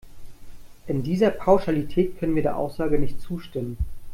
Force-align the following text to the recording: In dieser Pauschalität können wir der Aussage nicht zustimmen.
In 0.87 1.03
dieser 1.03 1.29
Pauschalität 1.29 2.17
können 2.19 2.33
wir 2.33 2.41
der 2.41 2.57
Aussage 2.57 2.97
nicht 2.97 3.21
zustimmen. 3.21 3.77